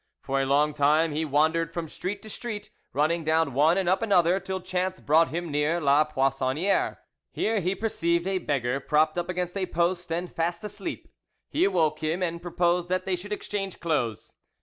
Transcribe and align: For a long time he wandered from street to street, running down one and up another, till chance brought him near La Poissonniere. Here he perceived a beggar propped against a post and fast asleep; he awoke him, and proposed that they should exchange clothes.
For 0.23 0.41
a 0.41 0.47
long 0.47 0.73
time 0.73 1.11
he 1.11 1.25
wandered 1.25 1.71
from 1.71 1.87
street 1.87 2.23
to 2.23 2.29
street, 2.31 2.71
running 2.91 3.23
down 3.23 3.53
one 3.53 3.77
and 3.77 3.87
up 3.87 4.01
another, 4.01 4.39
till 4.39 4.59
chance 4.59 4.99
brought 4.99 5.27
him 5.27 5.51
near 5.51 5.79
La 5.79 6.05
Poissonniere. 6.05 6.97
Here 7.31 7.59
he 7.59 7.75
perceived 7.75 8.25
a 8.25 8.39
beggar 8.39 8.79
propped 8.79 9.15
against 9.19 9.55
a 9.55 9.67
post 9.67 10.11
and 10.11 10.33
fast 10.33 10.63
asleep; 10.63 11.07
he 11.51 11.65
awoke 11.65 11.99
him, 11.99 12.23
and 12.23 12.41
proposed 12.41 12.89
that 12.89 13.05
they 13.05 13.15
should 13.15 13.31
exchange 13.31 13.79
clothes. 13.79 14.33